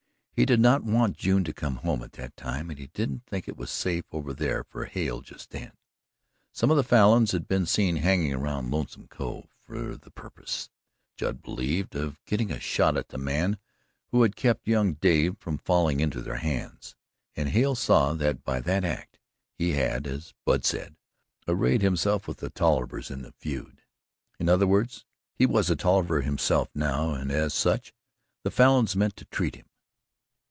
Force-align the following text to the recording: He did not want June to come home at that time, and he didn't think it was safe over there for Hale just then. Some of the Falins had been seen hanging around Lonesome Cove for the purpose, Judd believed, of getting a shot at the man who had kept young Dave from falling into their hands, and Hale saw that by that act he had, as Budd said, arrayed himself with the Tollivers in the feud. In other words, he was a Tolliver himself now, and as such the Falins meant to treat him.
He 0.33 0.45
did 0.45 0.59
not 0.59 0.83
want 0.83 1.17
June 1.17 1.43
to 1.43 1.53
come 1.53 1.75
home 1.75 2.01
at 2.01 2.13
that 2.13 2.35
time, 2.35 2.71
and 2.71 2.79
he 2.79 2.87
didn't 2.87 3.27
think 3.27 3.47
it 3.47 3.57
was 3.57 3.69
safe 3.69 4.05
over 4.11 4.33
there 4.33 4.63
for 4.63 4.85
Hale 4.85 5.21
just 5.21 5.51
then. 5.51 5.73
Some 6.51 6.71
of 6.71 6.77
the 6.77 6.83
Falins 6.83 7.31
had 7.31 7.47
been 7.47 7.67
seen 7.67 7.97
hanging 7.97 8.33
around 8.33 8.71
Lonesome 8.71 9.07
Cove 9.07 9.49
for 9.59 9.95
the 9.95 10.09
purpose, 10.09 10.71
Judd 11.15 11.43
believed, 11.43 11.93
of 11.93 12.17
getting 12.25 12.49
a 12.49 12.59
shot 12.59 12.97
at 12.97 13.09
the 13.09 13.19
man 13.19 13.59
who 14.07 14.23
had 14.23 14.35
kept 14.35 14.67
young 14.67 14.93
Dave 14.95 15.37
from 15.37 15.59
falling 15.59 15.99
into 15.99 16.23
their 16.23 16.37
hands, 16.37 16.95
and 17.35 17.49
Hale 17.49 17.75
saw 17.75 18.13
that 18.15 18.43
by 18.43 18.59
that 18.61 18.83
act 18.83 19.19
he 19.53 19.73
had, 19.73 20.07
as 20.07 20.33
Budd 20.43 20.65
said, 20.65 20.95
arrayed 21.47 21.83
himself 21.83 22.27
with 22.27 22.37
the 22.37 22.49
Tollivers 22.49 23.11
in 23.11 23.21
the 23.21 23.33
feud. 23.33 23.83
In 24.39 24.49
other 24.49 24.65
words, 24.65 25.05
he 25.35 25.45
was 25.45 25.69
a 25.69 25.75
Tolliver 25.75 26.21
himself 26.21 26.71
now, 26.73 27.11
and 27.13 27.31
as 27.31 27.53
such 27.53 27.93
the 28.41 28.49
Falins 28.49 28.95
meant 28.95 29.15
to 29.17 29.25
treat 29.25 29.53
him. 29.55 29.67